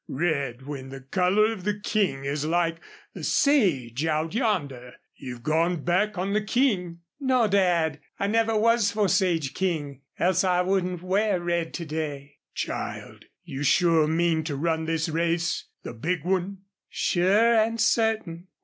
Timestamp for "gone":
5.43-5.83